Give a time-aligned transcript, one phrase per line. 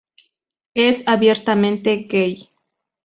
[0.73, 2.49] Es abiertamente gay.